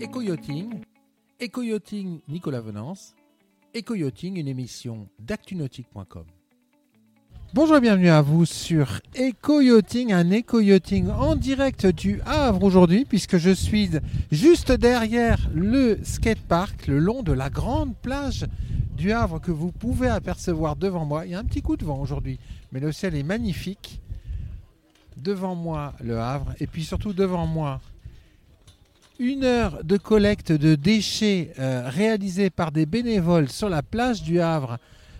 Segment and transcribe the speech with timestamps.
[0.00, 0.80] Éco-yachting,
[1.38, 3.14] Éco-yachting Nicolas Venance,
[3.74, 6.24] Éco-yachting, une émission d'actunautique.com.
[7.52, 13.36] Bonjour et bienvenue à vous sur Éco-yachting, un éco-yachting en direct du Havre aujourd'hui, puisque
[13.36, 13.90] je suis
[14.32, 18.46] juste derrière le skatepark, le long de la grande plage
[18.96, 21.26] du Havre que vous pouvez apercevoir devant moi.
[21.26, 22.38] Il y a un petit coup de vent aujourd'hui,
[22.72, 24.00] mais le ciel est magnifique.
[25.18, 27.82] Devant moi, le Havre, et puis surtout devant moi,
[29.20, 34.40] une heure de collecte de déchets euh, réalisée par des bénévoles sur la plage du
[34.40, 34.78] Havre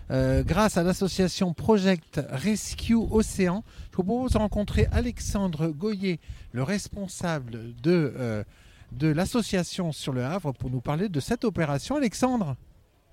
[0.09, 3.63] euh, grâce à l'association Project Rescue Océan.
[3.91, 6.19] Je vous propose de rencontrer Alexandre Goyer,
[6.51, 8.43] le responsable de, euh,
[8.91, 11.95] de l'association sur le Havre, pour nous parler de cette opération.
[11.95, 12.55] Alexandre,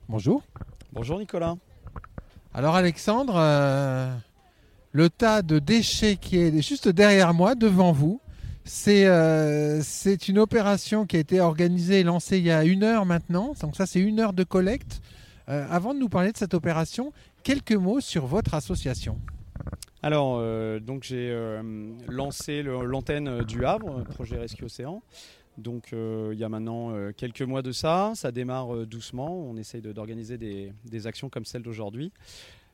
[0.08, 0.42] bonjour.
[0.94, 1.56] Bonjour Nicolas.
[2.54, 3.34] Alors Alexandre,
[4.92, 8.22] le tas de déchets qui est juste derrière moi, devant vous,
[8.68, 12.84] c'est euh, c'est une opération qui a été organisée et lancée il y a une
[12.84, 13.54] heure maintenant.
[13.60, 15.00] Donc ça, c'est une heure de collecte.
[15.48, 19.18] Euh, avant de nous parler de cette opération, quelques mots sur votre association.
[20.02, 21.34] Alors, euh, donc j'ai
[22.08, 25.02] lancé l'antenne du Havre, projet Rescue Océan.
[25.56, 28.12] Donc, il y a maintenant quelques mois de ça.
[28.14, 29.36] Ça démarre doucement.
[29.36, 32.12] On essaye d'organiser des actions comme celle d'aujourd'hui.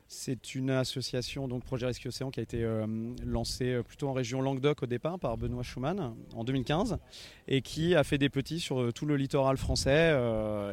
[0.07, 2.85] C'est une association, donc Projet Rescue Océan, qui a été euh,
[3.25, 6.99] lancée euh, plutôt en région Languedoc au départ par Benoît Schumann en 2015
[7.47, 10.15] et qui a fait des petits sur euh, tout le littoral français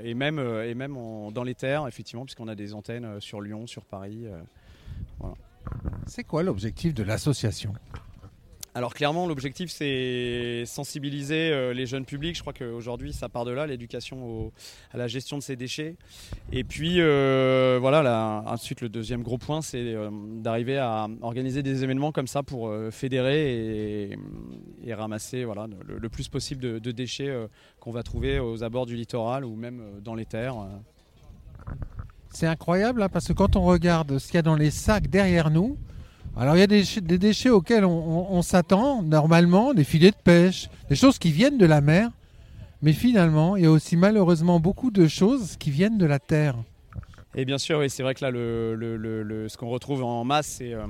[0.05, 0.37] et même,
[1.33, 4.27] dans les terres, effectivement, puisqu'on a des antennes sur Lyon, sur Paris.
[6.07, 7.73] C'est quoi l'objectif de l'association?
[8.75, 12.37] Alors clairement, l'objectif c'est sensibiliser euh, les jeunes publics.
[12.37, 14.51] Je crois qu'aujourd'hui, ça part de là, l'éducation
[14.93, 15.97] à la gestion de ces déchets.
[16.53, 21.63] Et puis euh, voilà, là, ensuite le deuxième gros point, c'est euh, d'arriver à organiser
[21.63, 24.11] des événements comme ça pour fédérer
[24.85, 27.35] et, ramasser voilà, le, plus possible de, déchets
[27.81, 30.57] qu'on va trouver aux abords du littoral ou même dans les terres.
[32.31, 35.09] C'est incroyable hein, parce que quand on regarde ce qu'il y a dans les sacs
[35.09, 35.77] derrière nous,
[36.37, 36.83] alors il y a des,
[37.19, 41.81] déchets- auxquels on, s'attend normalement, des filets de pêche, des choses qui viennent de la
[41.81, 42.11] mer,
[42.81, 46.57] mais finalement il y a aussi malheureusement beaucoup de choses qui viennent de la terre.
[47.35, 50.87] Et bien sûr, oui, c'est vrai que là, ce qu'on retrouve en masse, c'est euh,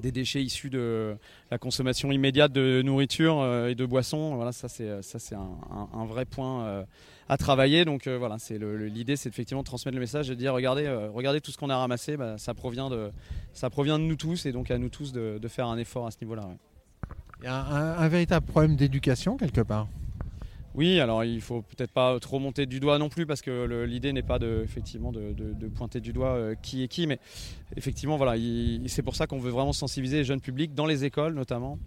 [0.00, 1.16] des déchets issus de
[1.50, 4.34] la consommation immédiate de nourriture euh, et de boissons.
[4.34, 6.84] Voilà, ça c'est ça c'est un, vrai point euh,
[7.30, 7.84] à travailler.
[7.84, 10.86] Donc euh, voilà, c'est l'idée, c'est effectivement de transmettre le message et de dire regardez,
[10.86, 13.10] euh, regardez tout ce qu'on a ramassé, bah, ça provient de
[13.52, 16.10] ça provient de nous tous et donc à nous tous de, faire un effort à
[16.10, 16.48] ce niveau-là.
[17.40, 19.88] Il y a un véritable problème d'éducation quelque part.
[20.76, 24.12] Oui, alors il faut peut-être pas trop monter du doigt non plus parce que l'idée
[24.12, 25.34] n'est pas de effectivement de,
[25.74, 27.18] pointer du doigt euh, qui est qui, mais
[27.76, 31.04] effectivement voilà, il- c'est pour ça qu'on veut vraiment sensibiliser les jeunes publics dans les
[31.04, 31.78] écoles notamment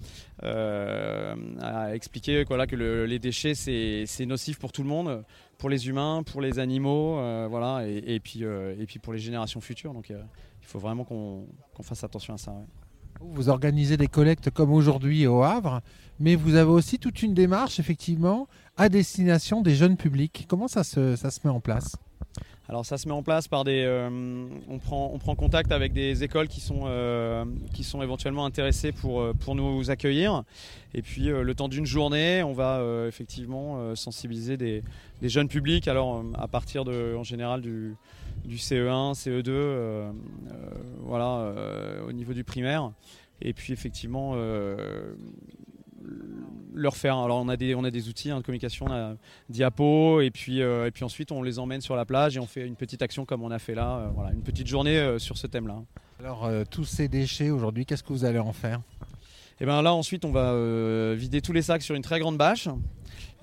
[0.44, 5.24] euh, à expliquer que, les déchets c'est nocif pour tout le monde,
[5.58, 9.62] pour les humains, pour les animaux, euh, voilà, et, puis et puis pour les générations
[9.62, 9.94] futures.
[9.94, 11.48] Donc il faut vraiment qu'on
[11.84, 12.54] fasse attention à ça.
[13.31, 15.81] Vous organisez des collectes comme aujourd'hui au Havre,
[16.19, 18.47] mais vous avez aussi toute une démarche effectivement
[18.78, 20.45] à destination des jeunes publics.
[20.47, 21.95] Comment ça se, met en place?
[22.69, 25.91] Alors ça se met en place par des, euh, on prend on prend contact avec
[25.91, 27.44] des écoles qui sont euh,
[27.74, 30.44] qui sont éventuellement intéressées pour euh, pour nous accueillir.
[30.94, 34.84] Et puis le temps d'une journée on va effectivement sensibiliser des,
[35.22, 35.88] des jeunes publics.
[35.88, 37.96] Alors à partir de en général du
[38.46, 40.12] du CE1 CE2 euh,
[40.52, 40.69] euh,
[41.00, 41.53] voilà
[42.07, 42.91] au niveau du primaire.
[43.41, 44.35] Et puis effectivement
[46.73, 49.16] leur faire alors on a des on a des outils hein, de communication on a
[49.50, 52.45] diapo et puis euh, et puis ensuite on les emmène sur la plage et on
[52.45, 55.19] fait une petite action comme on a fait là euh, voilà une petite journée euh,
[55.19, 55.81] sur ce thème là
[56.19, 58.81] Alors tous ces déchets aujourd'hui, qu'est-ce que vous allez en faire?
[59.63, 62.38] Et bien là ensuite on va euh, vider tous les sacs sur une très grande
[62.38, 62.68] bâche.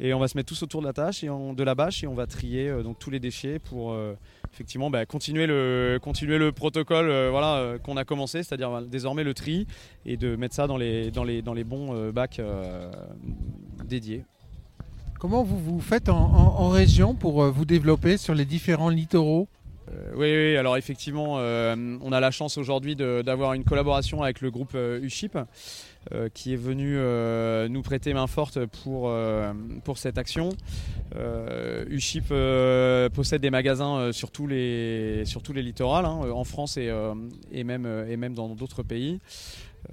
[0.03, 2.04] Et on va se mettre tous autour de la tâche et on- de la bâche
[2.04, 4.14] et on va trier euh, donc tous les déchets pour euh,
[4.53, 9.32] effectivement bah, continuer le continuer le protocole voilà qu'on a commencé c'est-à-dire voilà, désormais le
[9.32, 9.66] tri
[10.04, 12.41] et de mettre ça dans les dans les dans les bons bacs
[13.86, 14.25] dédiés.
[15.18, 19.48] Comment vous vous faites en, en- en région pour vous développer sur les différents littoraux?
[20.15, 24.53] Oui, oui, alors effectivement, euh, on a la chance aujourd'hui d'avoir une collaboration avec le
[24.53, 25.36] groupe euh, USHIP
[26.32, 29.52] qui est venu euh, nous prêter main forte pour, euh,
[29.84, 30.50] pour cette action.
[31.16, 36.20] Euh, USHIP euh, possède des magasins euh, sur, tous les, sur tous les littorales, hein,
[36.32, 37.14] en France et, euh,
[37.52, 39.20] et, même, euh, et même dans d'autres pays.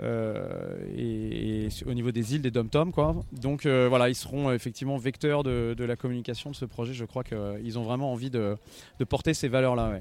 [0.04, 2.92] Euh, et, au niveau des îles, des dom-toms.
[2.92, 3.16] Quoi.
[3.32, 6.94] Donc euh, voilà, ils seront euh, effectivement vecteurs de, de la communication de ce projet.
[6.94, 8.58] Je crois qu'ils ont vraiment envie de,
[9.00, 10.00] de porter ces valeurs-là.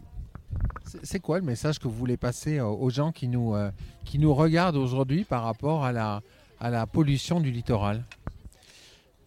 [1.03, 3.71] C'est quoi le message que vous voulez passer euh, aux gens qui nous, euh,
[4.05, 6.23] qui nous regardent aujourd'hui par rapport à la,
[6.61, 8.05] à la pollution du littoral?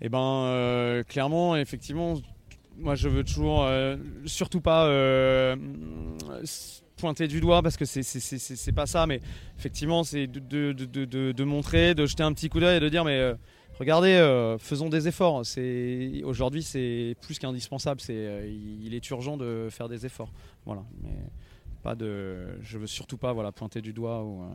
[0.02, 2.14] Eh ben, clairement, effectivement,
[2.78, 3.68] moi je veux toujours
[4.26, 4.88] surtout pas
[6.96, 9.20] pointer du doigt parce que c'est pas ça, mais
[9.58, 12.88] effectivement, c'est de, de, de, de, montrer, de jeter un petit coup d'œil et de
[12.88, 13.34] dire, mais
[13.80, 15.46] regardez, euh, faisons des efforts.
[15.46, 18.02] C'est aujourd'hui, c'est plus qu'indispensable.
[18.10, 18.48] Euh,
[18.84, 20.32] il est urgent de faire des efforts.
[20.66, 21.16] Voilà, mais
[21.82, 22.60] pas de.
[22.62, 24.44] Je veux surtout pas, voilà, pointer du doigt ou.
[24.44, 24.48] Euh.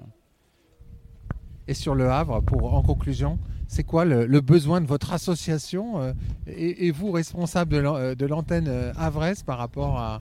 [1.66, 3.38] Et sur le Havre, pour en conclusion,
[3.68, 6.14] c'est quoi le, besoin de votre association
[6.46, 7.72] et, vous responsable
[8.16, 8.68] de l'antenne
[8.98, 10.20] Havres par rapport à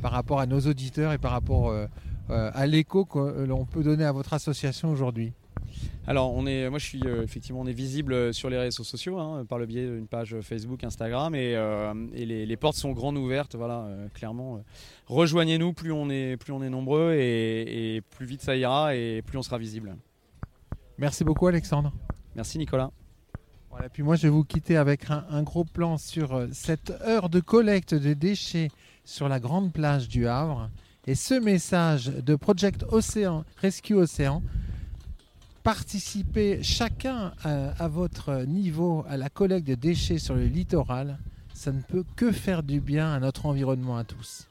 [0.00, 1.74] par rapport à nos auditeurs et par rapport
[2.28, 5.32] à l'écho que l'on peut donner à votre association aujourd'hui?
[6.06, 9.18] Alors, on est, moi, je suis euh, effectivement, on est visible sur les réseaux sociaux
[9.18, 13.54] hein, par le biais d'une page Facebook, Instagram, et, euh, les, portes sont grandes ouvertes.
[13.54, 14.62] Voilà, euh, clairement,
[15.06, 15.72] rejoignez-nous.
[15.72, 19.42] Plus on est, plus on est nombreux, et, plus vite ça ira, et plus on
[19.42, 19.96] sera visible.
[20.98, 21.92] Merci beaucoup, Alexandre.
[22.36, 22.90] Merci, Nicolas.
[23.70, 27.28] Voilà, puis moi, je vais vous quitter avec un, un gros plan sur cette heure
[27.28, 28.68] de collecte de déchets
[29.04, 30.70] sur la grande plage du Havre.
[31.06, 34.42] Et ce message de Project Océan, Rescue Océan,
[35.64, 41.18] participez chacun à, votre niveau à la collecte de déchets sur le littoral,
[41.54, 44.46] ça ne peut que faire du bien à notre environnement à tous.